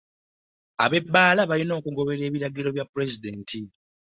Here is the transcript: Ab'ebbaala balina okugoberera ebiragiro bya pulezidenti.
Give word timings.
Ab'ebbaala 0.85 1.41
balina 1.51 1.73
okugoberera 1.79 2.25
ebiragiro 2.27 2.69
bya 2.71 2.85
pulezidenti. 2.91 3.59